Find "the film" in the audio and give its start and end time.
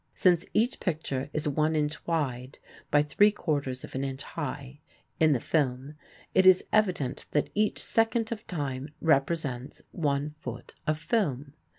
5.33-5.93